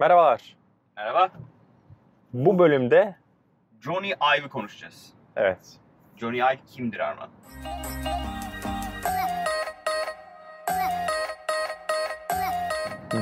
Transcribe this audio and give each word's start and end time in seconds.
Merhabalar. 0.00 0.56
Merhaba. 0.96 1.30
Bu 2.32 2.58
bölümde 2.58 3.16
Johnny 3.80 4.10
Ive'ı 4.10 4.48
konuşacağız. 4.48 5.12
evet 5.36 5.76
Johnny 6.16 6.36
Ive 6.38 6.58
kimdir 6.66 7.00
Arman? 7.00 7.28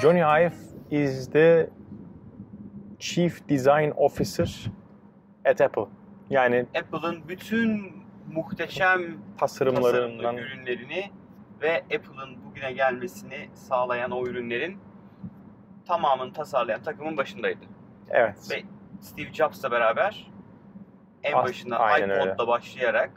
Johnny 0.00 0.20
Ive 0.20 0.52
is 0.90 1.30
the 1.30 1.70
Chief 2.98 3.48
Design 3.48 3.90
Officer 3.96 4.64
at 5.44 5.60
Apple. 5.60 5.86
Yani 6.30 6.66
Apple'ın 6.78 7.28
bütün 7.28 7.92
muhteşem 8.32 9.00
tasarımlı 9.38 9.80
tasarımlarından 9.82 10.36
ürünlerini 10.36 11.10
ve 11.62 11.76
Apple'ın 11.78 12.44
bugüne 12.44 12.72
gelmesini 12.72 13.48
sağlayan 13.54 14.10
o 14.10 14.26
ürünlerin 14.26 14.78
tamamını 15.86 16.32
tasarlayan 16.32 16.82
takımın 16.82 17.16
başındaydı. 17.16 17.64
evet. 18.10 18.48
Ve 18.50 18.62
Steve 19.00 19.32
Jobs'la 19.32 19.70
beraber 19.70 20.30
en 21.22 21.32
As- 21.32 21.44
başında 21.44 21.78
aynen 21.78 22.26
iPod'la 22.26 22.48
başlayarak 22.48 23.10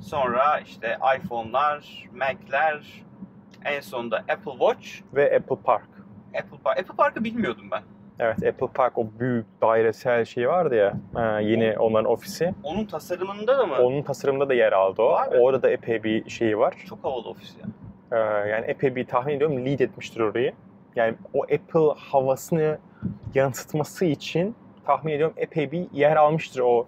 sonra 0.00 0.58
işte 0.58 0.98
iPhone'lar, 1.18 2.04
Mac'ler, 2.14 3.04
en 3.64 3.80
sonunda 3.80 4.16
Apple 4.16 4.52
Watch, 4.52 4.88
Ve 5.14 5.36
Apple 5.36 5.56
Park. 5.64 5.88
Apple 6.38 6.58
Park. 6.64 6.78
Apple 6.78 6.96
Park'ı 6.96 7.24
bilmiyordum 7.24 7.68
ben. 7.70 7.82
Evet 8.18 8.36
Apple 8.36 8.66
Park 8.74 8.98
o 8.98 9.06
büyük 9.20 9.46
dairesel 9.62 10.24
şey 10.24 10.48
vardı 10.48 10.74
ya 10.74 10.94
e, 11.16 11.44
yeni 11.44 11.78
onların 11.78 12.10
ofisi. 12.12 12.54
Onun 12.62 12.84
tasarımında 12.84 13.58
da 13.58 13.66
mı? 13.66 13.74
Onun 13.80 14.02
tasarımında 14.02 14.48
da 14.48 14.54
yer 14.54 14.72
aldı 14.72 15.02
o. 15.02 15.32
Be. 15.32 15.38
Orada 15.38 15.62
da 15.62 15.70
epey 15.70 16.02
bir 16.02 16.30
şeyi 16.30 16.58
var. 16.58 16.74
Çok 16.88 17.04
havalı 17.04 17.28
ofis 17.28 17.56
ya. 17.60 17.66
Ee, 18.12 18.48
yani 18.48 18.66
epey 18.66 18.96
bir 18.96 19.06
tahmin 19.06 19.34
ediyorum 19.36 19.66
lead 19.66 19.80
etmiştir 19.80 20.20
orayı. 20.20 20.52
Yani 20.96 21.14
o 21.34 21.42
Apple 21.42 22.00
havasını 22.00 22.78
yansıtması 23.34 24.04
için 24.04 24.54
tahmin 24.86 25.12
ediyorum 25.12 25.34
epey 25.36 25.72
bir 25.72 25.86
yer 25.92 26.16
almıştır 26.16 26.60
o 26.60 26.86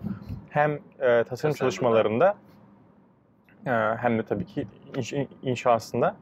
hem 0.51 0.73
e, 0.73 0.79
tasarım 0.99 1.25
Tasarımda. 1.25 1.57
çalışmalarında 1.59 2.35
e, 3.67 3.71
hem 3.97 4.19
de 4.19 4.23
tabii 4.23 4.47
ki 4.47 4.67
inş, 4.97 5.15
inşasında. 5.43 6.17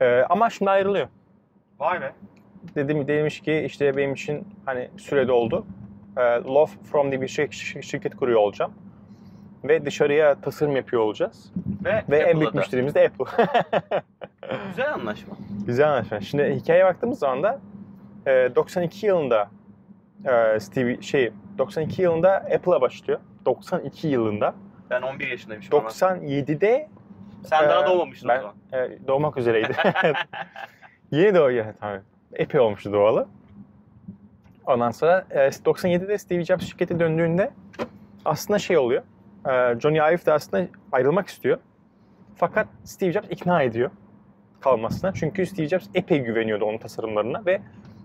E, 0.00 0.20
ama 0.22 0.50
şimdi 0.50 0.70
ayrılıyor. 0.70 1.08
Vay 1.78 2.00
be. 2.00 2.12
Dedim 2.74 3.08
demiş 3.08 3.40
ki 3.40 3.62
işte 3.66 3.96
benim 3.96 4.12
için 4.12 4.48
hani 4.64 4.90
süre 4.96 5.28
doldu. 5.28 5.66
E, 6.16 6.20
Love 6.22 6.70
From 6.92 7.10
diye 7.10 7.20
bir 7.20 7.28
şir- 7.28 7.48
şir- 7.50 7.82
şirket 7.82 8.16
kuruyor 8.16 8.40
olacağım. 8.40 8.72
Ve 9.64 9.84
dışarıya 9.84 10.40
tasarım 10.40 10.76
yapıyor 10.76 11.02
olacağız. 11.02 11.52
Ve, 11.84 12.04
Ve 12.10 12.18
en 12.18 12.40
büyük 12.40 12.54
da. 12.54 12.58
müşterimiz 12.58 12.94
de 12.94 13.06
Apple. 13.08 13.46
Güzel 14.68 14.94
anlaşma. 14.94 15.36
Güzel 15.66 15.88
anlaşma. 15.92 16.20
Şimdi 16.20 16.54
hikayeye 16.60 16.84
baktığımız 16.84 17.18
zaman 17.18 17.42
da 17.42 17.60
e, 18.26 18.30
92 18.56 19.06
yılında 19.06 19.50
e, 20.24 20.60
Steve 20.60 21.02
şey 21.02 21.32
92 21.58 22.02
yılında 22.02 22.32
Apple'a 22.36 22.80
başlıyor. 22.80 23.20
92 23.46 24.08
yılında. 24.08 24.54
Ben 24.90 25.02
11 25.02 25.28
yaşındaymışım 25.28 25.74
ama. 25.78 25.88
97'de 25.88 26.88
Sen 27.44 27.68
daha 27.68 27.82
Ee, 27.82 27.86
doğmamıştın 27.86 28.28
ben- 28.28 28.38
o 28.38 28.40
zaman. 28.40 28.54
e, 28.92 28.98
doğmak 29.08 29.36
üzereydi. 29.36 29.76
Yeni 31.10 31.34
doğuyor 31.34 31.66
tabii. 31.80 32.00
Epey 32.32 32.60
olmuştu 32.60 32.92
doğalı. 32.92 33.28
Ondan 34.66 34.90
sonra 34.90 35.24
e, 35.30 35.38
97'de 35.48 36.18
Steve 36.18 36.44
Jobs 36.44 36.64
şirkete 36.66 37.00
döndüğünde 37.00 37.50
aslında 38.24 38.58
şey 38.58 38.78
oluyor. 38.78 39.02
E, 39.48 39.80
Johnny 39.80 39.96
Ive 39.98 40.26
de 40.26 40.32
aslında 40.32 40.66
ayrılmak 40.92 41.28
istiyor. 41.28 41.58
Fakat 42.36 42.66
Steve 42.84 43.12
Jobs 43.12 43.26
ikna 43.30 43.62
ediyor 43.62 43.90
kalmasına. 44.70 45.12
Çünkü 45.14 45.46
Steve 45.46 45.68
Jobs 45.68 45.86
epey 45.94 46.20
güveniyordu 46.20 46.64
onun 46.64 46.78
tasarımlarına 46.78 47.46
ve 47.46 47.60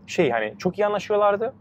şey 0.08 0.30
hani 0.30 0.54
çok 0.58 0.80
iyi 0.80 0.86
anlaşıyorlardı 0.86 1.54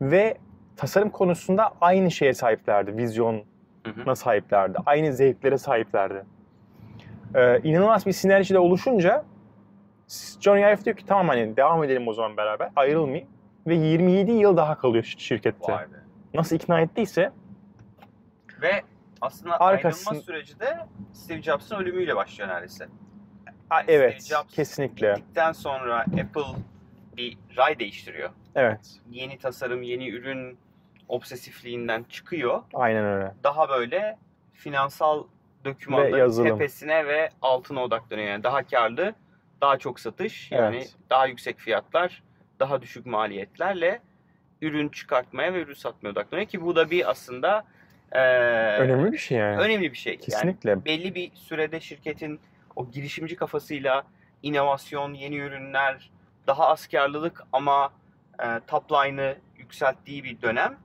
ve 0.00 0.38
tasarım 0.76 1.10
konusunda 1.10 1.72
aynı 1.80 2.10
şeye 2.10 2.34
sahiplerdi. 2.34 2.96
Vizyona 2.96 4.14
sahiplerdi. 4.14 4.78
Aynı 4.86 5.12
zevklere 5.12 5.58
sahiplerdi. 5.58 6.24
Ee, 7.34 7.60
inanılmaz 7.64 8.06
bir 8.06 8.12
sinerji 8.12 8.54
de 8.54 8.58
oluşunca 8.58 9.24
Johnny 10.40 10.60
Ive 10.60 10.84
diyor 10.84 10.96
ki 10.96 11.06
tamam 11.06 11.28
hani 11.28 11.56
devam 11.56 11.84
edelim 11.84 12.08
o 12.08 12.12
zaman 12.12 12.36
beraber 12.36 12.70
ayrılmayayım. 12.76 13.28
Ve 13.66 13.74
27 13.74 14.32
yıl 14.32 14.56
daha 14.56 14.78
kalıyor 14.78 15.04
şir- 15.04 15.18
şirkette. 15.20 15.72
Nasıl 16.34 16.56
ikna 16.56 16.80
ettiyse 16.80 17.32
Ve 18.62 18.82
aslında 19.20 19.60
Arkasın- 19.60 20.06
ayrılma 20.10 20.24
süreci 20.24 20.60
de 20.60 20.78
Steve 21.12 21.42
Jobs'ın 21.42 21.76
ölümüyle 21.76 22.16
başlıyor 22.16 22.48
neredeyse. 22.50 22.88
Ha, 23.72 23.78
Yani 23.80 23.90
evet 23.90 24.22
Steve 24.22 24.38
Jobs 24.38 24.54
kesinlikle. 24.54 25.14
Gittikten 25.16 25.52
sonra 25.52 25.98
Apple 26.00 26.58
bir 27.16 27.38
ray 27.56 27.78
değiştiriyor. 27.78 28.30
Evet 28.54 28.80
Yeni 29.10 29.38
tasarım, 29.38 29.82
yeni 29.82 30.08
ürün 30.08 30.58
obsesifliğinden 31.08 32.02
çıkıyor. 32.02 32.62
aynen 32.74 33.04
öyle. 33.04 33.34
Daha 33.44 33.68
böyle 33.68 34.18
finansal 34.52 35.24
dokümanların 35.64 36.44
tepesine 36.44 37.06
ve 37.06 37.30
altına 37.42 37.82
odaklanıyor. 37.82 38.28
Yani 38.28 38.42
daha 38.42 38.62
karlı, 38.62 39.14
daha 39.60 39.78
çok 39.78 40.00
satış, 40.00 40.52
yani 40.52 40.76
Evet. 40.76 40.94
daha 41.10 41.26
yüksek 41.26 41.58
fiyatlar, 41.58 42.22
daha 42.60 42.82
düşük 42.82 43.06
maliyetlerle 43.06 44.00
ürün 44.62 44.88
çıkartmaya 44.88 45.54
ve 45.54 45.60
ürün 45.62 45.74
satmaya 45.74 46.10
odaklanıyor 46.12 46.48
ki 46.48 46.62
bu 46.62 46.76
da 46.76 46.90
bir 46.90 47.10
aslında 47.10 47.64
eee, 48.14 48.20
Önemli 48.80 49.12
bir 49.12 49.18
şey 49.18 49.38
yani. 49.38 49.56
önemli 49.56 49.90
bir 49.92 49.96
şey. 49.96 50.12
Yani 50.12 50.20
Kesinlikle. 50.24 50.84
belli 50.84 51.14
bir 51.14 51.30
sürede 51.34 51.80
şirketin 51.80 52.40
o 52.76 52.90
girişimci 52.90 53.36
kafasıyla 53.36 54.04
inovasyon, 54.42 55.14
yeni 55.14 55.36
ürünler, 55.36 56.10
daha 56.46 56.68
az 56.68 56.86
karlılık 56.86 57.42
ama 57.52 57.92
e, 58.44 58.60
top 58.66 58.92
line'ı 58.92 59.36
yükselttiği 59.56 60.24
bir 60.24 60.42
dönem. 60.42 60.76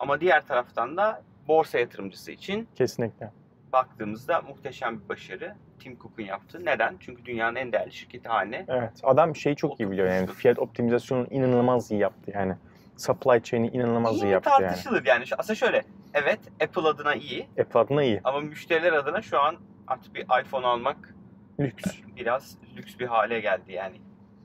Ama 0.00 0.20
diğer 0.20 0.46
taraftan 0.46 0.96
da 0.96 1.22
borsa 1.48 1.78
yatırımcısı 1.78 2.32
için 2.32 2.68
Kesinlikle. 2.74 3.30
baktığımızda 3.72 4.40
muhteşem 4.40 5.00
bir 5.00 5.08
başarı 5.08 5.54
Tim 5.80 5.98
Cook'un 5.98 6.22
yaptığı. 6.22 6.64
Neden? 6.64 6.96
Çünkü 7.00 7.24
dünyanın 7.24 7.56
en 7.56 7.72
değerli 7.72 7.92
şirketi 7.92 8.28
haline 8.28 8.64
Evet. 8.68 8.92
Adam 9.02 9.36
şeyi 9.36 9.56
çok 9.56 9.80
iyi 9.80 9.90
biliyor 9.90 10.08
yani. 10.08 10.26
Fiyat 10.26 10.58
optimizasyonunu 10.58 11.26
inanılmaz 11.30 11.90
iyi 11.90 12.00
yaptı 12.00 12.30
yani. 12.34 12.54
Supply 12.96 13.42
chain'i 13.42 13.68
inanılmaz 13.68 14.16
iyi, 14.16 14.24
iyi 14.24 14.30
yaptı 14.30 14.50
yani. 14.50 14.60
tartışılır 14.60 15.04
yani. 15.06 15.24
Aslında 15.38 15.54
şöyle, 15.54 15.84
evet 16.14 16.40
Apple 16.62 16.88
adına 16.88 17.14
iyi 17.14 17.48
Apple 17.60 17.80
adına 17.80 18.02
iyi. 18.02 18.20
ama 18.24 18.40
müşteriler 18.40 18.92
adına 18.92 19.22
şu 19.22 19.40
an 19.40 19.56
artık 19.86 20.14
bir 20.14 20.22
iPhone 20.22 20.66
almak 20.66 21.14
Lüks. 21.60 21.84
biraz 22.16 22.56
lüks 22.76 22.98
bir 22.98 23.06
hale 23.06 23.40
geldi 23.40 23.72
yani. 23.72 23.96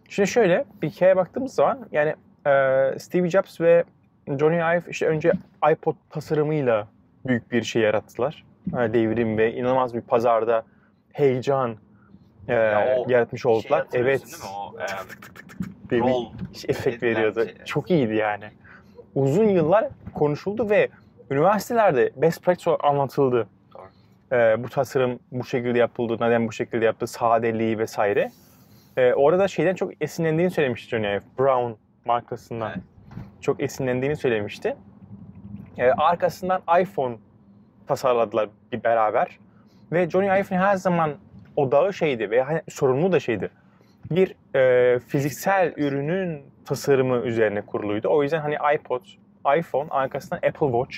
Şimdi 0.09 0.29
şöyle 0.29 0.65
bir 0.81 0.89
hikayeye 0.89 1.15
baktığımız 1.15 1.53
zaman 1.53 1.79
yani 1.91 2.09
e, 2.47 2.99
Steve 2.99 3.29
Jobs 3.29 3.61
ve 3.61 3.83
Johnny 4.39 4.55
Ive 4.57 4.81
işte 4.89 5.07
önce 5.07 5.31
iPod 5.71 5.95
tasarımıyla 6.09 6.87
büyük 7.25 7.51
bir 7.51 7.63
şey 7.63 7.81
yarattılar. 7.81 8.43
E, 8.67 8.93
devrim 8.93 9.37
ve 9.37 9.53
inanılmaz 9.53 9.93
bir 9.93 10.01
pazarda 10.01 10.63
heyecan 11.13 11.77
e, 12.47 12.53
Ya 12.53 12.97
yaratmış 13.07 13.41
Şey 13.41 13.51
oldular. 13.51 13.79
hatırlıyorsun 13.79 14.27
evet. 14.27 14.41
değil 14.41 14.43
mi? 14.43 14.51
O, 14.53 14.75
e, 14.81 15.89
diye 15.89 16.01
bir 16.03 16.07
roll 16.09 16.25
efekt 16.67 17.03
edilen 17.03 17.15
veriyordu. 17.15 17.45
şey. 17.45 17.65
Çok 17.65 17.91
iyiydi 17.91 18.15
yani. 18.15 18.45
Uzun 19.15 19.49
yıllar 19.49 19.87
konuşuldu 20.13 20.69
ve 20.69 20.89
üniversitelerde 21.31 22.11
best 22.15 22.43
practice 22.43 22.71
anlatıldı. 22.77 23.47
E, 24.33 24.63
bu 24.63 24.69
tasarım 24.69 25.19
bu 25.31 25.45
şekilde 25.45 25.77
yapıldı, 25.79 26.17
neden 26.21 26.47
bu 26.47 26.51
şekilde 26.51 26.85
yaptı, 26.85 27.07
sadeliği 27.07 27.79
vesaire. 27.79 28.31
E, 28.97 29.13
orada 29.13 29.47
şeyden 29.47 29.75
çok 29.75 29.91
esinlendiğini 30.01 30.51
söylemişti 30.51 30.89
Johnny 30.89 31.07
Ive. 31.07 31.21
Brown 31.39 31.71
markasından 32.05 32.71
Evet. 32.71 32.83
çok 33.41 33.63
esinlendiğini 33.63 34.15
söylemişti. 34.15 34.75
E, 35.77 35.91
arkasından 35.91 36.61
iPhone 36.81 37.15
tasarladılar 37.87 38.49
bir 38.71 38.83
beraber. 38.83 39.39
Ve 39.91 40.09
Johnny 40.09 40.25
Ive'ın 40.25 40.57
her 40.59 40.75
zaman 40.75 41.11
odağı 41.55 41.93
şeydi 41.93 42.31
ve 42.31 42.41
hani 42.41 42.61
sorumlu 42.69 43.11
da 43.11 43.19
şeydi. 43.19 43.49
Bir 44.11 44.35
e, 44.55 44.99
fiziksel 44.99 45.73
ürünün 45.77 46.41
tasarımı 46.65 47.15
üzerine 47.17 47.61
kuruluydu. 47.61 48.07
O 48.11 48.23
yüzden 48.23 48.39
hani 48.41 48.57
iPod, 48.75 49.01
iPhone, 49.57 49.87
arkasından 49.89 50.37
Apple 50.37 50.67
Watch. 50.71 50.97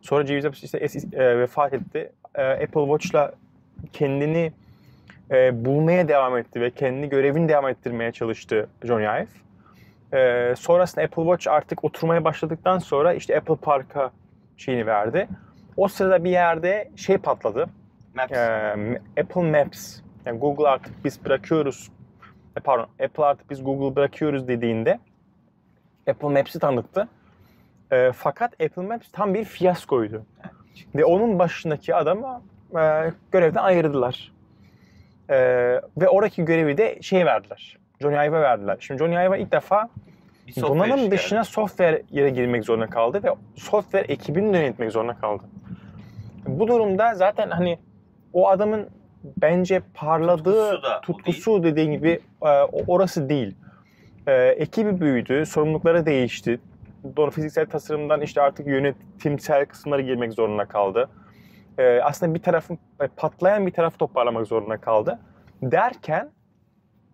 Sonra 0.00 0.26
Jobs 0.26 0.62
işte 0.64 0.78
es- 0.78 1.16
e, 1.16 1.38
vefat 1.38 1.72
etti. 1.72 2.12
E, 2.34 2.42
Apple 2.42 2.80
Watch'la 2.98 3.32
kendini 3.92 4.52
e, 5.30 5.64
bulmaya 5.64 6.08
devam 6.08 6.36
etti 6.36 6.60
ve 6.60 6.70
kendi 6.70 7.08
görevini 7.08 7.48
devam 7.48 7.68
ettirmeye 7.68 8.12
çalıştı 8.12 8.68
Johnny 8.84 9.04
Ive. 9.04 9.26
Ee, 10.14 10.54
sonrasında 10.56 11.04
Apple 11.04 11.22
Watch 11.22 11.48
artık 11.48 11.84
oturmaya 11.84 12.24
başladıktan 12.24 12.78
sonra 12.78 13.14
işte 13.14 13.36
Apple 13.36 13.56
Park'a 13.56 14.10
şeyini 14.56 14.86
verdi. 14.86 15.28
O 15.76 15.88
sırada 15.88 16.24
bir 16.24 16.30
yerde 16.30 16.90
şey 16.96 17.18
patladı. 17.18 17.66
Maps. 18.14 18.32
Ee, 18.32 19.00
Apple 19.20 19.50
Maps. 19.50 19.98
Yani 20.26 20.38
Google 20.38 20.68
artık 20.68 21.04
biz 21.04 21.24
bırakıyoruz. 21.24 21.90
e, 22.56 22.60
Pardon, 22.60 22.86
Apple 23.04 23.24
artık 23.24 23.50
biz 23.50 23.64
Google 23.64 23.96
bırakıyoruz 23.96 24.48
dediğinde 24.48 24.98
Apple 26.10 26.28
Maps'i 26.28 26.58
tanıttı. 26.58 27.08
Ee, 27.92 28.12
fakat 28.16 28.52
Apple 28.60 28.82
Maps 28.82 29.08
tam 29.12 29.34
bir 29.34 29.44
fiyaskoydu. 29.44 30.22
Ve 30.94 31.04
onun 31.04 31.38
başındaki 31.38 31.94
adamı 31.94 32.42
e, 32.78 33.12
görevden 33.32 33.62
ayırdılar. 33.62 34.32
Ee, 35.30 35.80
ve 36.00 36.08
oradaki 36.08 36.44
görevi 36.44 36.78
de 36.78 36.98
şey 37.02 37.26
verdiler. 37.26 37.78
Johnny 38.00 38.14
Ive'a 38.14 38.40
verdiler. 38.40 38.76
Şimdi 38.80 38.98
Johnny 38.98 39.14
Ive'a 39.14 39.36
ilk 39.36 39.52
defa 39.52 39.88
donanım 40.60 40.96
işi 40.98 41.10
dışına 41.10 41.44
software 41.44 42.02
yere 42.10 42.30
girmek 42.30 42.64
zorunda 42.64 42.86
kaldı 42.86 43.20
ve 43.24 43.28
software 43.56 44.04
ekibini 44.04 44.56
yönetmek 44.56 44.92
zorunda 44.92 45.14
kaldı. 45.14 45.42
Bu 46.46 46.68
durumda 46.68 47.14
zaten 47.14 47.50
hani 47.50 47.78
o 48.32 48.48
adamın 48.48 48.88
bence 49.24 49.82
parladığı 49.94 50.70
Tutkusu 50.70 50.82
da 50.82 51.00
tutkusu 51.00 51.62
dediğin 51.62 51.92
gibi 51.92 52.20
e, 52.42 52.48
orası 52.86 53.28
değil. 53.28 53.54
E, 54.26 54.32
ekibi 54.34 55.00
büyüdü, 55.00 55.46
sorumlulukları 55.46 56.06
değişti. 56.06 56.60
Doğru 57.16 57.30
fiziksel 57.30 57.66
tasarımdan 57.66 58.20
işte 58.20 58.42
artık 58.42 58.66
yönetimsel 58.66 59.66
kısımlara 59.66 60.00
girmek 60.00 60.32
zorunda 60.32 60.64
kaldı. 60.64 61.08
E, 61.78 62.00
aslında 62.00 62.34
bir 62.34 62.42
tarafın 62.42 62.78
e, 63.00 63.06
patlayan 63.08 63.66
bir 63.66 63.72
tarafı 63.72 63.98
toparlamak 63.98 64.46
zorunda 64.46 64.76
kaldı. 64.76 65.18
Derken 65.62 66.30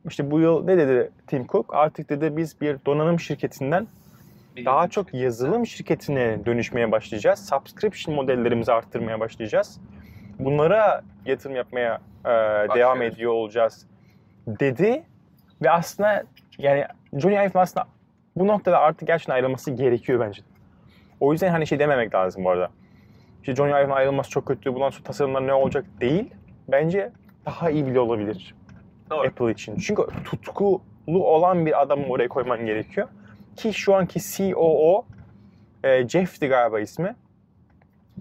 işte 0.08 0.30
bu 0.30 0.40
yıl 0.40 0.64
ne 0.64 0.78
dedi 0.78 1.10
Tim 1.26 1.46
Cook? 1.46 1.74
Artık 1.74 2.10
dedi 2.10 2.36
biz 2.36 2.60
bir 2.60 2.76
donanım 2.86 3.20
şirketinden 3.20 3.86
Bir 4.56 4.64
daha 4.64 4.74
yazılım 4.74 4.88
çok 4.88 5.06
şirketi. 5.06 5.24
yazılım 5.24 5.66
şirketine 5.66 6.46
dönüşmeye 6.46 6.92
başlayacağız. 6.92 7.48
Subscription 7.48 8.16
modellerimizi 8.16 8.72
arttırmaya 8.72 9.20
başlayacağız. 9.20 9.80
Bunlara 10.38 11.02
yatırım 11.26 11.56
yapmaya 11.56 12.00
e, 12.24 12.28
devam 12.74 13.02
ediyor 13.02 13.32
olacağız 13.32 13.86
dedi. 14.46 15.02
Ve 15.62 15.70
aslında 15.70 16.24
yani 16.58 16.84
Johnny 17.12 17.34
Ive 17.34 17.50
aslında 17.54 17.86
bu 18.36 18.46
noktada 18.46 18.78
artık 18.78 19.08
gerçekten 19.08 19.34
ayrılması 19.34 19.70
gerekiyor 19.70 20.20
bence. 20.20 20.42
O 21.20 21.32
yüzden 21.32 21.50
hani 21.50 21.66
şey 21.66 21.78
dememek 21.78 22.14
lazım 22.14 22.44
bu 22.44 22.50
arada. 22.50 22.70
İşte 23.40 23.54
Johnny 23.54 23.70
Ive'ın 23.70 23.90
ayrılması 23.90 24.30
çok 24.30 24.46
kötü, 24.46 24.74
bundan 24.74 24.90
sonra 24.90 25.04
tasarımlar 25.04 25.46
ne 25.46 25.52
olacak 25.52 25.84
değil. 26.00 26.34
Bence 26.68 27.12
daha 27.46 27.70
iyi 27.70 27.86
bile 27.86 28.00
olabilir. 28.00 28.54
Doğru. 29.10 29.26
Apple 29.26 29.50
için. 29.50 29.76
Çünkü 29.76 30.02
tutkulu 30.24 30.80
olan 31.08 31.66
bir 31.66 31.82
adamı 31.82 32.06
oraya 32.06 32.28
koyman 32.28 32.66
gerekiyor. 32.66 33.08
Ki 33.56 33.74
şu 33.74 33.94
anki 33.94 34.20
COO 34.20 35.04
e, 35.84 36.08
Jeff'ti 36.08 36.48
galiba 36.48 36.80
ismi. 36.80 37.16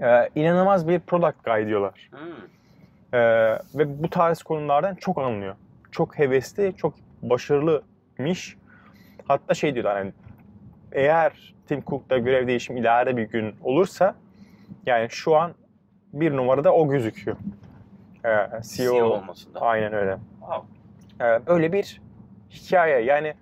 E, 0.01 0.29
inanılmaz 0.35 0.87
bir 0.87 0.99
product 0.99 1.43
guy 1.45 1.67
diyorlar. 1.67 2.09
Hmm. 2.11 3.19
E, 3.19 3.19
ve 3.75 4.03
bu 4.03 4.09
tarz 4.09 4.43
konulardan 4.43 4.95
çok 4.95 5.17
anlıyor. 5.17 5.55
Çok 5.91 6.19
hevesli, 6.19 6.73
çok 6.77 6.93
başarılıymış. 7.21 8.57
Hatta 9.27 9.53
şey 9.53 9.73
diyorlar 9.73 9.97
hani 9.97 10.13
eğer 10.91 11.53
Tim 11.67 11.83
Cook'ta 11.87 12.17
görev 12.17 12.47
değişimi 12.47 12.79
ileride 12.79 13.17
bir 13.17 13.23
gün 13.23 13.55
olursa 13.63 14.15
yani 14.85 15.07
şu 15.09 15.35
an 15.35 15.53
bir 16.13 16.35
numarada 16.35 16.73
o 16.73 16.89
gözüküyor. 16.89 17.37
E, 18.25 18.29
CEO, 18.61 18.93
CEO 18.93 19.05
olmasında. 19.05 19.61
Aynen 19.61 19.93
öyle. 19.93 20.17
Wow. 20.39 20.67
Ee, 21.21 21.47
Böyle 21.47 21.73
bir 21.73 22.01
hikaye 22.51 22.99
yani 23.03 23.33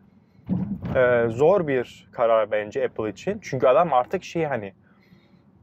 e, 0.96 1.26
zor 1.30 1.68
bir 1.68 2.08
karar 2.12 2.52
bence 2.52 2.86
Apple 2.86 3.10
için. 3.10 3.40
Çünkü 3.42 3.68
adam 3.68 3.94
artık 3.94 4.24
şey 4.24 4.44
hani 4.46 4.74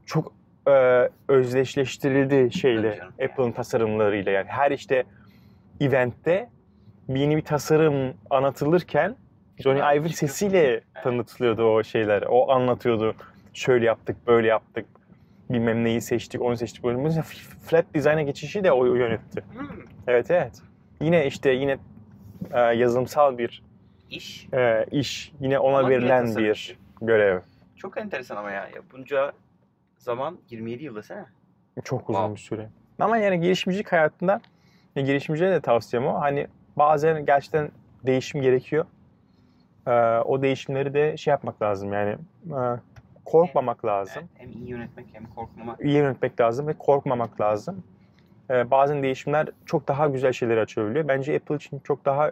çok 0.05 0.33
e, 0.67 1.09
özdeşleştirildi 1.27 2.53
şeyle. 2.53 2.99
Apple'ın 3.23 3.51
tasarımlarıyla 3.51 4.31
yani 4.31 4.47
her 4.47 4.71
işte 4.71 5.03
eventte 5.81 6.49
yeni 7.07 7.37
bir 7.37 7.41
tasarım 7.41 8.13
anlatılırken 8.29 9.15
Johnny 9.59 9.79
Ive'ın 9.79 10.07
sesiyle 10.07 10.81
tanıtılıyordu 11.03 11.63
o 11.63 11.83
şeyler. 11.83 12.23
O 12.29 12.51
anlatıyordu. 12.51 13.15
Şöyle 13.53 13.85
yaptık, 13.85 14.17
böyle 14.27 14.47
yaptık. 14.47 14.85
Bilmem 15.49 15.83
neyi 15.83 16.01
seçtik, 16.01 16.41
onu 16.41 16.57
seçtik. 16.57 16.83
Böyle. 16.83 16.97
Mesela 16.97 17.23
flat 17.61 17.85
design'a 17.93 18.21
geçişi 18.21 18.63
de 18.63 18.71
o 18.71 18.85
yönetti. 18.85 19.43
Hmm. 19.53 19.67
Evet 20.07 20.31
evet. 20.31 20.61
Yine 21.01 21.25
işte 21.27 21.51
yine 21.51 21.77
e, 22.53 22.59
yazılımsal 22.59 23.37
bir 23.37 23.63
İş. 24.09 24.47
e, 24.53 24.85
iş. 24.91 25.31
Yine 25.39 25.59
ona 25.59 25.81
yine 25.81 25.89
verilen 25.89 26.35
bir 26.35 26.77
görev. 27.01 27.39
Çok 27.75 27.97
enteresan 27.97 28.35
ama 28.37 28.51
ya. 28.51 28.69
Bunca 28.93 29.31
zaman 29.97 30.37
27 30.49 30.83
yıl 30.83 30.95
desene. 30.95 31.25
Çok 31.83 32.09
uzun 32.09 32.19
Wow. 32.19 32.35
bir 32.35 32.39
süre. 32.41 32.69
Ama 32.99 33.17
yani 33.17 33.39
girişimcilik 33.41 33.91
hayatında 33.91 34.41
ya 34.95 35.03
girişimcilere 35.03 35.51
de 35.51 35.61
tavsiyem 35.61 36.07
o. 36.07 36.21
Hani 36.21 36.47
bazen 36.77 37.25
gerçekten 37.25 37.69
değişim 38.05 38.41
gerekiyor. 38.41 38.85
E, 39.87 39.91
o 40.25 40.41
değişimleri 40.41 40.93
de 40.93 41.17
şey 41.17 41.31
yapmak 41.31 41.61
lazım 41.61 41.93
yani 41.93 42.11
e, 42.49 42.59
korkmamak 43.25 43.85
lazım. 43.85 44.23
Evet, 44.37 44.41
hem 44.41 44.51
iyi 44.61 44.69
yönetmek 44.69 45.05
hem 45.13 45.25
korkmamak. 45.25 45.79
iyi 45.81 45.93
yönetmek 45.97 46.41
lazım 46.41 46.67
ve 46.67 46.73
korkmamak 46.73 47.41
lazım. 47.41 47.83
Ee, 48.49 48.71
bazen 48.71 49.03
değişimler 49.03 49.47
çok 49.65 49.87
daha 49.87 50.07
güzel 50.07 50.33
şeyler 50.33 50.57
açabiliyor. 50.57 51.07
Bence 51.07 51.35
Apple 51.35 51.55
için 51.55 51.79
çok 51.79 52.05
daha 52.05 52.31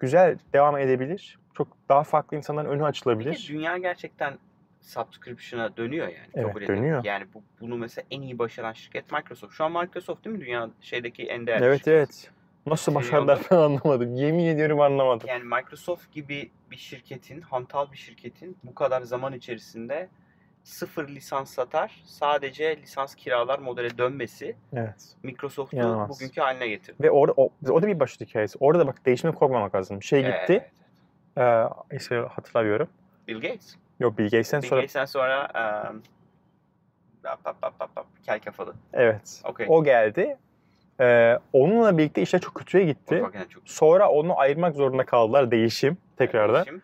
güzel 0.00 0.38
devam 0.52 0.78
edebilir. 0.78 1.38
Çok 1.54 1.68
daha 1.88 2.02
farklı 2.02 2.36
insanların 2.36 2.68
önü 2.68 2.78
Bir 2.80 2.84
açılabilir. 2.84 3.46
dünya 3.50 3.78
gerçekten 3.78 4.38
subscription'a 4.80 5.76
dönüyor 5.76 6.06
yani. 6.08 6.28
Evet, 6.34 6.46
kabul 6.54 6.66
dönüyor. 6.66 7.04
Yani 7.04 7.24
bu, 7.34 7.42
bunu 7.60 7.76
mesela 7.76 8.04
en 8.10 8.20
iyi 8.22 8.38
başaran 8.38 8.72
şirket 8.72 9.12
Microsoft. 9.12 9.52
Şu 9.54 9.64
an 9.64 9.72
Microsoft 9.72 10.24
değil 10.24 10.36
mi 10.36 10.44
dünya 10.44 10.70
şeydeki 10.80 11.22
en 11.26 11.46
değerli 11.46 11.64
Evet 11.64 11.78
şirket? 11.78 11.94
evet. 11.94 12.30
Nasıl 12.66 12.92
Şey 12.92 12.94
başardılar 13.00 13.40
ben 13.50 13.56
anlamadım. 13.56 14.14
Yemin 14.14 14.44
ediyorum 14.44 14.80
anlamadım. 14.80 15.28
Yani 15.28 15.44
Microsoft 15.44 16.12
gibi 16.12 16.50
bir 16.70 16.76
şirketin, 16.76 17.40
hantal 17.40 17.92
bir 17.92 17.96
şirketin 17.96 18.56
bu 18.64 18.74
kadar 18.74 19.02
zaman 19.02 19.32
içerisinde 19.32 20.08
sıfır 20.64 21.08
lisans 21.08 21.50
satar, 21.50 22.02
sadece 22.04 22.76
lisans 22.76 23.14
kiralar 23.14 23.58
modele 23.58 23.98
dönmesi 23.98 24.56
Evet. 24.76 25.16
Microsoft'u 25.22 25.76
İnanılmaz. 25.76 26.10
bugünkü 26.10 26.40
haline 26.40 26.68
getirdi. 26.68 26.96
Ve 27.02 27.10
orada 27.10 27.34
o, 27.36 27.50
o 27.70 27.82
da 27.82 27.86
bir 27.86 28.00
başka 28.00 28.24
hikayesi. 28.24 28.58
Orada 28.60 28.86
bak 28.86 29.06
değişime 29.06 29.32
korkmamak 29.34 29.74
lazım. 29.74 30.02
Şey 30.02 30.20
gitti. 30.20 30.70
Evet. 31.36 31.70
Ee, 31.92 31.96
işte 31.96 32.16
hatırlamıyorum. 32.16 32.88
Bill 33.28 33.40
Gates. 33.40 33.76
Yok 34.00 34.18
Bill 34.18 34.24
Gates'ten 34.24 34.62
Bill 34.62 34.68
sonra 34.68 34.80
Gates'ten 34.80 35.04
sonra 35.04 35.42
um, 35.90 36.02
pap, 37.22 37.44
pap, 37.44 37.60
pap, 37.62 37.78
pap, 37.78 37.94
pap, 37.94 38.06
kel 38.26 38.40
kafalı. 38.40 38.74
evet. 38.92 39.42
Okey. 39.44 39.66
O 39.68 39.84
geldi. 39.84 40.36
Ee, 41.00 41.38
onunla 41.52 41.98
birlikte 41.98 42.22
işler 42.22 42.40
çok 42.40 42.54
kötüye 42.54 42.84
gitti. 42.84 43.18
Çok 43.20 43.34
Sonra 43.64 44.10
onu 44.10 44.38
ayırmak 44.38 44.76
zorunda 44.76 45.04
kaldılar 45.06 45.50
değişim 45.50 45.98
tekrardan. 46.16 46.64
Değişim. 46.66 46.82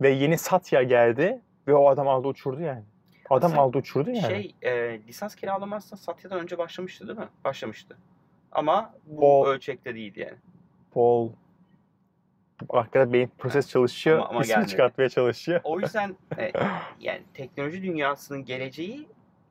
Ve 0.00 0.10
yeni 0.10 0.38
Satya 0.38 0.82
geldi 0.82 1.40
ve 1.68 1.74
o 1.74 1.88
adam 1.88 2.08
aldı 2.08 2.28
uçurdu 2.28 2.60
yani. 2.60 2.82
Adam 3.30 3.46
Aslında 3.46 3.62
aldı 3.62 3.78
uçurdu 3.78 4.10
yani. 4.10 4.20
Şey, 4.26 4.54
e, 4.62 5.00
lisans 5.06 5.34
kiralama 5.34 5.76
aslında 5.76 5.96
Satya'dan 5.96 6.40
önce 6.40 6.58
başlamıştı 6.58 7.08
değil 7.08 7.18
mi? 7.18 7.28
Başlamıştı. 7.44 7.96
Ama 8.52 8.94
bu 9.06 9.20
Paul- 9.20 9.46
ölçekte 9.46 9.94
değildi 9.94 10.20
yani. 10.20 10.38
Paul 10.94 11.30
arkada 12.70 13.12
beyin 13.12 13.30
proses 13.38 13.68
çalışıyor. 13.70 14.18
Ama- 14.18 14.28
ama 14.28 14.40
ismi 14.40 14.52
gelmedi. 14.52 14.70
çıkartmaya 14.70 15.08
çalışıyor. 15.08 15.60
O 15.64 15.80
yüzden 15.80 16.16
e, 16.38 16.52
yani 17.00 17.22
teknoloji 17.34 17.82
dünyasının 17.82 18.44
geleceği 18.44 19.08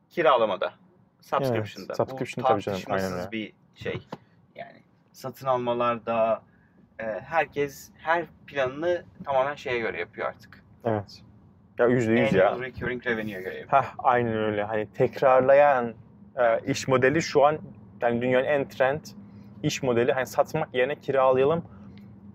kiralamada. 0.09 0.73
Subscription'da. 1.21 1.93
Evet, 1.99 2.09
subscription 2.09 2.43
tabii 2.45 2.57
Bu 2.57 2.61
canım, 2.61 2.81
aynen 2.89 3.13
öyle. 3.13 3.31
bir 3.31 3.53
şey. 3.75 4.07
Yani 4.55 4.81
satın 5.11 5.47
almalarda 5.47 6.41
e, 6.99 7.03
herkes 7.03 7.91
her 7.97 8.25
planını 8.47 9.03
tamamen 9.25 9.55
şeye 9.55 9.79
göre 9.79 9.99
yapıyor 9.99 10.27
artık. 10.27 10.63
Evet. 10.85 11.21
Ya 11.79 11.87
yüzde 11.87 12.13
yüz 12.13 12.33
ya. 12.33 12.49
Annual 12.51 12.61
recurring 12.61 13.07
revenue'ye 13.07 13.41
göre 13.41 13.57
yapıyor. 13.59 13.83
Heh, 13.83 13.87
aynen 13.97 14.33
öyle. 14.33 14.63
Hani 14.63 14.87
tekrarlayan 14.93 15.93
e, 16.37 16.59
iş 16.71 16.87
modeli 16.87 17.21
şu 17.21 17.45
an 17.45 17.57
yani 18.01 18.21
dünyanın 18.21 18.45
en 18.45 18.67
trend 18.67 19.01
iş 19.63 19.83
modeli. 19.83 20.11
Hani 20.11 20.25
satmak 20.25 20.73
yerine 20.73 20.95
kiralayalım, 20.95 21.65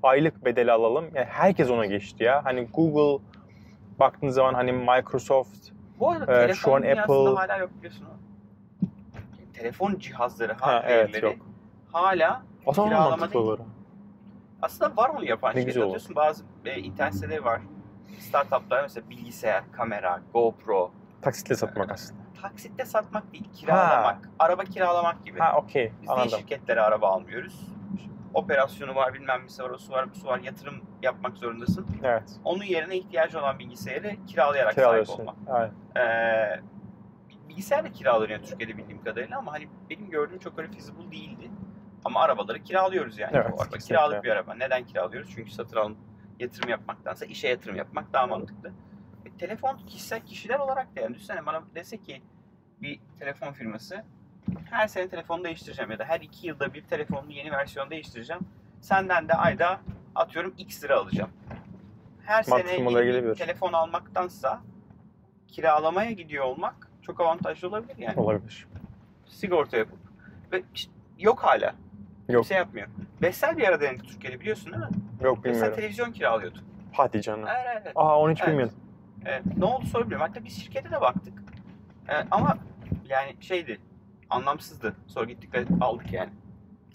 aylık 0.02 0.44
bedeli 0.44 0.72
alalım. 0.72 1.04
Yani 1.14 1.26
herkes 1.30 1.70
ona 1.70 1.86
geçti 1.86 2.24
ya. 2.24 2.44
Hani 2.44 2.68
Google 2.74 3.24
baktığın 3.98 4.28
zaman 4.28 4.54
hani 4.54 4.72
Microsoft 4.72 5.70
Bu 5.98 6.10
arada 6.10 6.26
telefon 6.26 6.54
şu 6.54 6.74
an 6.74 6.82
Apple- 6.82 7.36
hala 7.36 7.56
yok 7.56 7.70
biliyorsun. 7.78 8.06
Telefon 9.60 9.98
cihazları, 9.98 10.52
Ha, 10.52 10.66
hardware'leri 10.66 11.26
evet, 11.26 11.38
hala 11.92 12.42
zaman 12.72 12.90
Kiralama 12.90 13.32
değil. 13.32 13.44
olur. 13.44 13.58
aslında 14.62 14.96
var 14.96 15.08
onu 15.08 15.24
yapan 15.24 15.56
Ne 15.56 15.60
olur. 15.60 15.66
Biliyorsun 15.68 16.16
bazı 16.16 16.44
e, 16.64 16.78
internet 16.78 17.14
siteleri 17.14 17.44
var. 17.44 17.60
Startuplar 18.18 18.82
mesela 18.82 19.10
bilgisayar, 19.10 19.64
kamera, 19.72 20.20
GoPro. 20.32 20.90
Taksitle 21.22 21.54
satmak 21.54 21.90
aslında. 21.90 22.20
Taksitte 22.42 22.84
satmak 22.84 23.32
değil, 23.32 23.48
kiralamak. 23.54 24.28
Araba 24.38 24.64
kiralamak 24.64 25.24
gibi. 25.24 25.38
Ha 25.38 25.56
okey 25.56 25.92
Biz 26.02 26.08
niye 26.08 26.20
anladım. 26.20 26.38
şirketlere 26.38 26.80
araba 26.80 27.08
almıyoruz? 27.08 27.66
Operasyonu 28.34 28.94
var, 28.94 29.14
bilmem 29.14 29.44
nesi 29.44 29.62
var, 29.62 29.70
o 29.70 29.78
su 29.78 29.92
var, 29.92 30.10
bu 30.10 30.14
su 30.14 30.26
var. 30.26 30.38
Yatırım 30.38 30.80
yapmak 31.02 31.36
zorundasın. 31.36 31.86
Evet. 32.02 32.30
Onun 32.44 32.64
yerine 32.64 32.96
ihtiyacı 32.96 33.38
olan 33.38 33.58
bilgisayarı 33.58 34.16
kiralayarak 34.26 34.74
sahip 34.74 35.10
olmak. 35.10 35.34
Evet. 35.58 35.70
Ee, 35.96 36.60
bilgisayar 37.50 37.84
da 37.84 37.92
kiralanıyor 37.92 38.38
Türkiye'de 38.42 38.76
bildiğim 38.76 39.04
kadarıyla 39.04 39.38
ama 39.38 39.52
hani 39.52 39.68
benim 39.90 40.10
gördüğüm 40.10 40.38
çok 40.38 40.58
öyle 40.58 40.72
feasible 40.72 41.12
değildi. 41.12 41.50
Ama 42.04 42.20
arabaları 42.20 42.62
kiralıyoruz 42.62 43.18
yani. 43.18 43.30
Evet, 43.34 43.44
Bu 43.46 43.48
araba 43.62 43.62
kesinlikle. 43.62 43.86
kiralık 43.86 44.24
bir 44.24 44.30
araba. 44.30 44.54
Neden 44.54 44.84
kiralıyoruz? 44.84 45.30
Çünkü 45.34 45.50
satın 45.50 45.76
alım 45.76 45.96
yatırım 46.40 46.70
yapmaktansa 46.70 47.26
işe 47.26 47.48
yatırım 47.48 47.76
yapmak 47.76 48.12
daha 48.12 48.26
mantıklı. 48.26 48.72
E, 49.24 49.30
telefon 49.38 49.76
kişisel 49.76 50.20
kişiler 50.20 50.58
olarak 50.58 50.96
da 50.96 51.00
yani 51.00 51.14
düşünsene 51.14 51.46
bana 51.46 51.62
dese 51.74 51.96
ki 51.98 52.22
bir 52.82 53.00
telefon 53.18 53.52
firması 53.52 54.04
her 54.70 54.88
sene 54.88 55.08
telefonu 55.08 55.44
değiştireceğim 55.44 55.90
ya 55.90 55.98
da 55.98 56.04
her 56.04 56.20
iki 56.20 56.46
yılda 56.46 56.74
bir 56.74 56.82
telefonun 56.82 57.30
yeni 57.30 57.50
versiyon 57.52 57.90
değiştireceğim. 57.90 58.42
Senden 58.80 59.28
de 59.28 59.32
ayda 59.34 59.80
atıyorum 60.14 60.54
x 60.58 60.84
lira 60.84 60.96
alacağım. 60.98 61.30
her 62.24 62.42
sene 62.42 62.86
bir 62.86 63.04
gelebilir. 63.04 63.34
telefon 63.34 63.72
almaktansa 63.72 64.60
kiralamaya 65.48 66.10
gidiyor 66.10 66.44
olmak 66.44 66.89
çok 67.10 67.20
avantajlı 67.20 67.68
olabilir 67.68 67.94
yani. 67.98 68.20
Olabilir. 68.20 68.66
Sigorta 69.26 69.76
yapıp. 69.76 69.98
Ve 70.52 70.62
işte 70.74 70.92
yok 71.18 71.38
hala. 71.40 71.74
Yok. 72.28 72.42
Kimse 72.42 72.54
yapmıyor. 72.54 72.86
Bessel 73.22 73.56
bir 73.56 73.68
ara 73.68 73.80
denedi 73.80 74.02
Türkiye'de 74.02 74.40
biliyorsun 74.40 74.72
değil 74.72 74.82
mi? 74.84 74.88
Yok 75.22 75.36
Bessel 75.38 75.52
bilmiyorum. 75.52 75.76
televizyon 75.76 76.12
kiralıyordu. 76.12 76.58
Hadi 76.92 77.22
canım. 77.22 77.44
Evet, 77.48 77.82
evet. 77.82 77.92
Aa 77.94 78.20
onu 78.20 78.32
hiç 78.32 78.40
Evet. 78.40 78.48
bilmiyordum. 78.48 78.76
Evet, 79.24 79.42
ne 79.56 79.64
oldu 79.64 79.86
sormuyorum. 79.86 80.26
Hatta 80.28 80.44
biz 80.44 80.62
şirkete 80.62 80.90
de 80.90 81.00
baktık. 81.00 81.34
Evet, 82.08 82.26
ama 82.30 82.58
yani 83.08 83.36
şeydi, 83.40 83.78
anlamsızdı. 84.30 84.96
Sonra 85.06 85.24
gittik 85.24 85.54
ve 85.54 85.64
aldık 85.80 86.12
yani. 86.12 86.30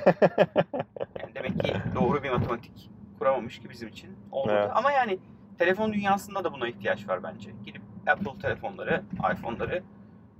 yani 1.21 1.35
demek 1.35 1.61
ki 1.65 1.75
doğru 1.95 2.23
bir 2.23 2.31
matematik 2.31 2.91
kuramamış 3.19 3.59
ki 3.59 3.71
bizim 3.71 3.89
için 3.89 4.17
olmadı. 4.33 4.57
Evet. 4.59 4.71
Ama 4.75 4.93
yani 4.93 5.19
telefon 5.59 5.93
dünyasında 5.93 6.45
da 6.45 6.53
buna 6.53 6.69
ihtiyaç 6.69 7.09
var 7.09 7.23
bence. 7.23 7.51
Gidip 7.65 7.83
Apple 8.07 8.39
telefonları, 8.43 9.03
iPhone'ları 9.33 9.83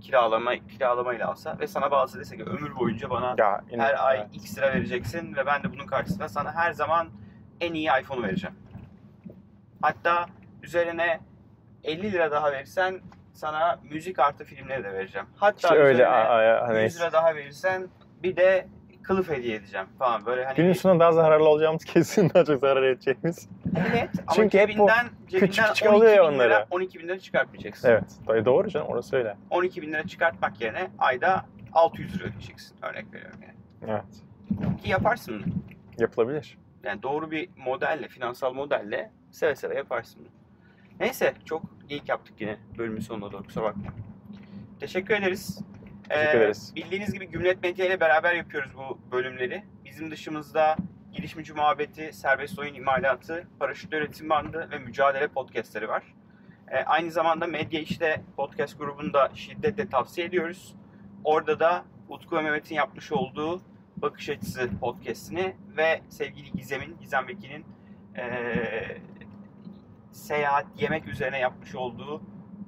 kiralama 0.01 0.53
kiralamayla 0.57 1.29
alsa 1.29 1.57
ve 1.61 1.67
sana 1.67 1.91
bazı 1.91 2.21
dese 2.21 2.37
ki 2.37 2.45
ömür 2.45 2.77
boyunca 2.77 3.11
bana 3.11 3.35
ya, 3.39 3.61
her 3.71 4.07
ay. 4.09 4.27
X 4.33 4.59
lira 4.59 4.67
vereceksin 4.73 5.37
ve 5.37 5.47
ben 5.47 5.63
de 5.63 5.73
bunun 5.73 5.87
karşısında 5.87 6.29
sana 6.29 6.53
her 6.55 6.73
zaman 6.73 7.09
en 7.61 7.75
iyi 7.75 7.91
iPhone'u 8.01 8.23
vereceğim. 8.23 8.57
Hatta 9.83 10.27
üzerine 10.63 11.21
50 11.85 12.13
lira 12.13 12.31
daha 12.31 12.53
verirsen 12.53 13.01
sana 13.33 13.79
müzik 13.91 14.19
artı 14.19 14.45
filmleri 14.45 14.85
de 14.85 14.93
vereceğim. 14.93 15.27
Hatta 15.37 15.69
İşte 15.69 15.79
öyle 15.79 15.93
üzerine 15.95 16.13
a- 16.15 16.39
a- 16.63 16.69
hani 16.69 16.83
100 16.83 17.01
lira 17.01 17.13
daha 17.13 17.35
verirsen 17.35 17.89
bir 18.23 18.37
de 18.37 18.67
kılıf 19.05 19.31
hediye 19.31 19.57
edeceğim 19.57 19.87
falan 19.99 20.27
böyle 20.27 20.45
hani 20.45 20.57
günün 20.57 20.73
sonunda 20.73 21.05
daha 21.05 21.13
zararlı 21.13 21.49
olacağımız 21.49 21.85
kesin 21.95 22.31
daha 22.35 22.45
çok 22.45 22.61
zarar 22.61 22.83
edeceğimiz. 22.83 23.49
evet 23.91 24.11
ama 24.27 24.35
Çünkü 24.35 24.59
hep 24.59 24.69
bu 24.69 24.73
cebinden, 24.73 25.07
küçük 25.27 25.41
küçük 25.41 25.67
12 25.67 25.89
alıyor 25.89 26.13
ya 26.13 26.17
bin 26.33 26.35
lira, 26.39 26.45
onları. 26.45 26.67
12 26.71 26.99
bin 26.99 27.09
lira 27.09 27.19
çıkartmayacaksın. 27.19 27.89
Evet. 27.89 28.05
do- 28.27 28.45
Doğru 28.45 28.69
canım 28.71 28.87
orası 28.87 29.17
öyle. 29.17 29.37
12 29.51 29.83
bin 29.83 29.93
lira 29.93 30.07
çıkartmak 30.07 30.61
yerine 30.61 30.91
ayda 30.99 31.45
600 31.73 32.15
lira 32.17 32.25
ödeyeceksin. 32.25 32.77
Örnek 32.83 33.13
veriyorum 33.13 33.41
yani. 33.43 33.55
Evet. 33.93 34.83
Ki 34.83 34.91
yaparsın 34.91 35.43
bunu. 35.47 35.55
Yapılabilir. 35.99 36.59
Yani 36.85 37.03
doğru 37.03 37.31
bir 37.31 37.49
modelle, 37.57 38.09
finansal 38.09 38.55
modelle 38.55 39.11
seve 39.31 39.57
seve 39.57 39.75
yaparsın 39.75 40.21
bunu. 40.21 40.29
Neyse 41.01 41.35
çok 41.45 41.63
geyik 41.89 42.09
yaptık 42.09 42.35
yine 42.41 42.57
bölümün 42.79 43.01
sonuna 43.01 43.33
doğru 43.33 43.43
kusura 43.45 43.65
bakma. 43.65 43.83
Teşekkür 44.81 45.15
ederiz. 45.15 45.61
Teşekkür 46.09 46.39
ederiz. 46.39 46.73
Bildiğiniz 46.77 47.13
gibi 47.13 47.29
Gümlet 47.29 47.63
Medya 47.63 47.87
ile 47.87 48.01
beraber 48.01 48.35
yapıyoruz 48.35 48.71
bu 48.77 48.99
bölümleri. 49.13 49.65
Bizim 49.85 50.11
dışımızda 50.11 50.77
Girişimci 51.13 51.53
Muhabbeti, 51.53 52.13
Serbest 52.13 52.59
Oyun 52.59 52.75
İmalatı, 52.75 53.49
Paraşüt 53.59 53.93
Öğretim 53.93 54.31
Bandı 54.31 54.69
ve 54.71 54.79
Mücadele 54.79 55.29
podcastleri 55.29 55.89
var. 55.89 56.03
Ee, 56.69 56.77
aynı 56.77 57.11
zamanda 57.11 57.47
Medya 57.47 57.81
İşte 57.81 58.21
podcast 58.37 58.79
grubunu 58.79 59.13
da 59.13 59.31
şiddetle 59.35 59.89
tavsiye 59.89 60.27
ediyoruz. 60.27 60.75
Orada 61.25 61.61
da 61.61 61.85
Utku 62.09 62.37
ve 62.37 62.43
Mehmet'in 62.43 62.75
yapmış 62.75 63.13
olduğu 63.13 63.63
Bakış 63.97 64.29
Açısı 64.29 64.71
podcastini 64.81 65.57
ve 65.77 66.01
sevgili 66.09 66.53
Gizem'in, 66.53 66.97
Gizem 67.01 67.29
Bekir'in 67.29 67.65
eee, 68.17 68.99
seyahat, 70.13 70.67
yemek 70.79 71.09
üzerine 71.09 71.39
yapmış 71.39 71.75
olduğu 71.75 72.23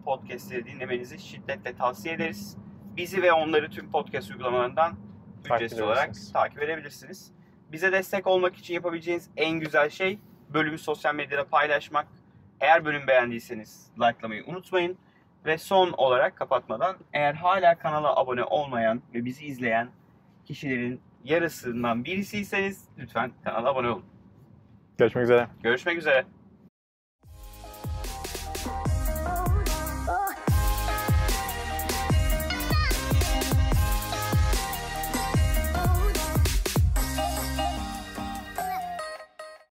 podcastleri 0.05 0.67
dinlemenizi 0.67 1.19
şiddetle 1.19 1.77
tavsiye 1.77 2.15
ederiz. 2.15 2.57
Bizi 2.97 3.23
ve 3.23 3.33
onları 3.33 3.71
tüm 3.71 3.91
podcast 3.91 4.31
uygulamalarından 4.31 4.97
Takip 5.45 5.57
ücretsiz 5.57 5.81
olarak 5.81 6.15
takip 6.33 6.63
edebilirsiniz. 6.63 7.33
Bize 7.73 7.93
destek 7.93 8.27
olmak 8.27 8.57
için 8.57 8.75
yapabileceğiniz 8.75 9.31
en 9.37 9.61
güzel 9.61 9.91
şey 9.91 10.19
bölümü 10.55 10.79
sosyal 10.79 11.15
medyada 11.15 11.49
paylaşmak. 11.49 12.07
Eğer 12.61 12.85
bölüm 12.85 13.07
beğendiyseniz 13.07 13.91
likelamayı 14.01 14.45
unutmayın. 14.47 14.99
Ve 15.47 15.59
son 15.59 15.93
olarak 15.93 16.37
kapatmadan 16.37 16.97
eğer 17.13 17.35
hala 17.35 17.79
kanala 17.79 18.17
abone 18.17 18.45
olmayan 18.45 19.03
ve 19.15 19.25
bizi 19.25 19.47
izleyen 19.47 19.89
kişilerin 20.45 21.01
yarısından 21.25 22.05
birisiyseniz 22.05 22.89
lütfen 22.99 23.33
kanala 23.45 23.69
abone 23.69 23.89
olun. 23.89 24.05
Görüşmek 24.99 25.25
üzere. 25.25 25.49
Görüşmek 25.63 25.99
üzere. 25.99 26.25